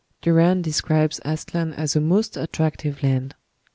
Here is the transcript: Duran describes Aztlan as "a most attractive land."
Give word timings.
Duran 0.23 0.63
describes 0.63 1.19
Aztlan 1.23 1.73
as 1.73 1.95
"a 1.95 2.01
most 2.01 2.35
attractive 2.35 3.03
land." 3.03 3.35